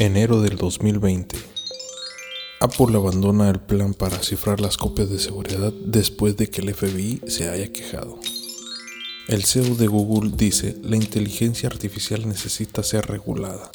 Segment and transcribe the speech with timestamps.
[0.00, 1.36] Enero del 2020.
[2.60, 7.22] Apple abandona el plan para cifrar las copias de seguridad después de que el FBI
[7.26, 8.20] se haya quejado.
[9.26, 13.72] El CEO de Google dice, la inteligencia artificial necesita ser regulada.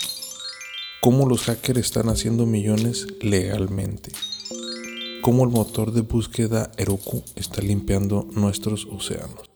[1.02, 4.14] ¿Cómo los hackers están haciendo millones legalmente?
[5.22, 9.50] ¿Cómo el motor de búsqueda Heroku está limpiando nuestros océanos?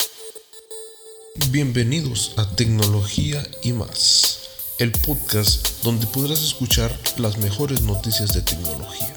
[1.49, 4.36] Bienvenidos a Tecnología y más,
[4.80, 9.11] el podcast donde podrás escuchar las mejores noticias de tecnología.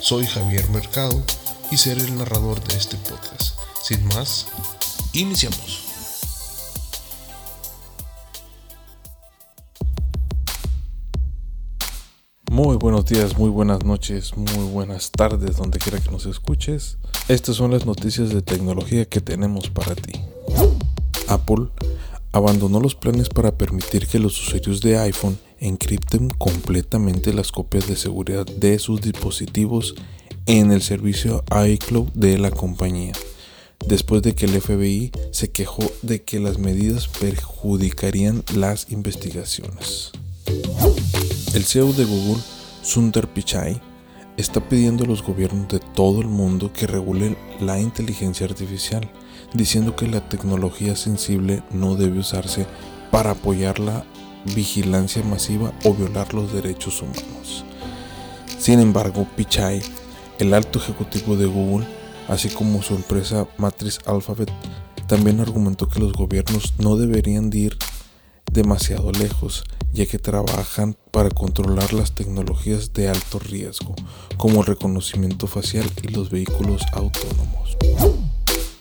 [0.00, 1.22] Soy Javier Mercado
[1.70, 3.58] y seré el narrador de este podcast.
[3.82, 4.46] Sin más,
[5.14, 5.82] iniciamos.
[12.50, 16.98] Muy buenos días, muy buenas noches, muy buenas tardes, donde quiera que nos escuches.
[17.28, 20.20] Estas son las noticias de tecnología que tenemos para ti.
[21.28, 21.68] Apple
[22.36, 27.96] abandonó los planes para permitir que los usuarios de iPhone encripten completamente las copias de
[27.96, 29.94] seguridad de sus dispositivos
[30.44, 33.14] en el servicio iCloud de la compañía,
[33.86, 40.12] después de que el FBI se quejó de que las medidas perjudicarían las investigaciones.
[41.54, 42.42] El CEO de Google,
[42.82, 43.80] Sundar Pichai,
[44.36, 49.10] está pidiendo a los gobiernos de todo el mundo que regulen la inteligencia artificial,
[49.54, 52.66] diciendo que la tecnología sensible no debe usarse
[53.10, 54.04] para apoyar la
[54.54, 57.64] vigilancia masiva o violar los derechos humanos.
[58.58, 59.82] Sin embargo, Pichai,
[60.38, 61.86] el alto ejecutivo de Google,
[62.28, 64.50] así como su empresa matriz Alphabet,
[65.06, 67.76] también argumentó que los gobiernos no deberían ir
[68.52, 69.64] demasiado lejos,
[69.96, 73.94] ya que trabajan para controlar las tecnologías de alto riesgo,
[74.36, 77.78] como el reconocimiento facial y los vehículos autónomos.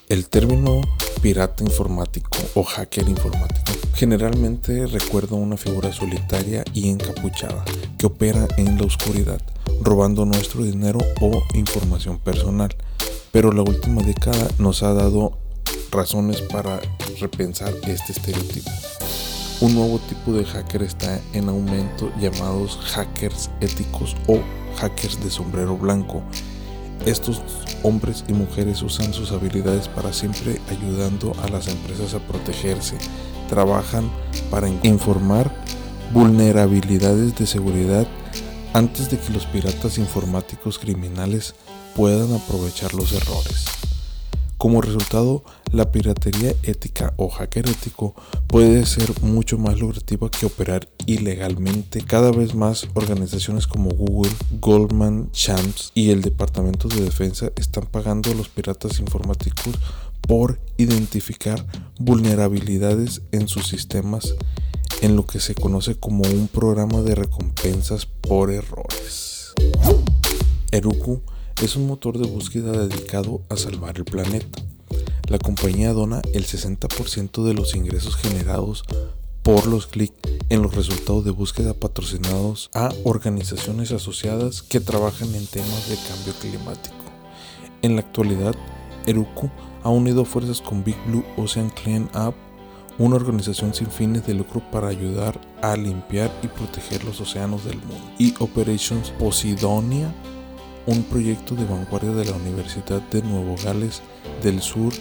[0.10, 0.82] El término
[1.22, 7.64] pirata informático o hacker informático generalmente recuerda a una figura solitaria y encapuchada
[7.98, 9.42] que opera en la oscuridad,
[9.82, 12.76] robando nuestro dinero o información personal.
[13.32, 15.38] Pero la última década nos ha dado
[15.92, 16.82] razones para
[17.22, 18.70] repensar este estereotipo.
[19.62, 24.40] Un nuevo tipo de hacker está en aumento llamados hackers éticos o
[24.78, 26.22] hackers de sombrero blanco.
[27.06, 27.42] Estos
[27.82, 32.98] hombres y mujeres usan sus habilidades para siempre ayudando a las empresas a protegerse.
[33.48, 34.12] Trabajan
[34.52, 35.50] para informar
[36.14, 38.08] vulnerabilidades de seguridad
[38.74, 41.56] antes de que los piratas informáticos criminales
[41.96, 43.66] puedan aprovechar los errores.
[44.58, 48.16] Como resultado, la piratería ética o hacker ético
[48.48, 52.02] puede ser mucho más lucrativa que operar ilegalmente.
[52.02, 58.32] Cada vez más organizaciones como Google, Goldman Sachs y el Departamento de Defensa están pagando
[58.32, 59.76] a los piratas informáticos
[60.22, 61.66] por identificar
[62.00, 64.36] vulnerabilidades en sus sistemas
[65.02, 69.54] en lo que se conoce como un programa de recompensas por errores.
[70.72, 71.22] Heroku
[71.62, 74.62] es un motor de búsqueda dedicado a salvar el planeta.
[75.28, 78.84] La compañía dona el 60% de los ingresos generados
[79.42, 80.16] por los clics
[80.50, 86.34] en los resultados de búsqueda patrocinados a organizaciones asociadas que trabajan en temas de cambio
[86.42, 86.96] climático.
[87.82, 88.56] En la actualidad,
[89.06, 89.50] Heroku
[89.84, 92.34] ha unido fuerzas con Big Blue Ocean Clean Up,
[92.98, 97.78] una organización sin fines de lucro para ayudar a limpiar y proteger los océanos del
[97.78, 100.14] mundo, y Operations Posidonia,
[100.88, 104.02] un proyecto de vanguardia de la Universidad de Nuevo Gales
[104.44, 104.94] del Sur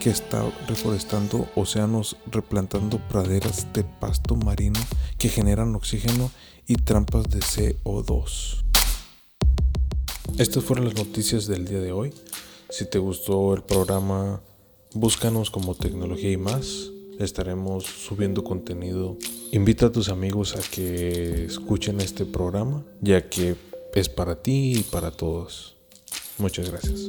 [0.00, 4.80] que está reforestando océanos, replantando praderas de pasto marino
[5.18, 6.30] que generan oxígeno
[6.66, 8.62] y trampas de CO2.
[10.38, 12.12] Estas fueron las noticias del día de hoy.
[12.68, 14.42] Si te gustó el programa,
[14.92, 16.90] búscanos como Tecnología y más.
[17.18, 19.16] Estaremos subiendo contenido.
[19.52, 23.56] Invita a tus amigos a que escuchen este programa, ya que
[23.96, 25.74] es para ti y para todos.
[26.38, 27.08] Muchas gracias.